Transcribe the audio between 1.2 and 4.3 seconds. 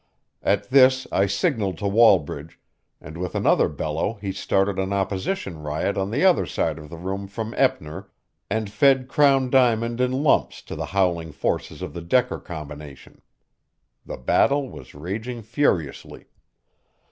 signaled to Wallbridge, and with another bellow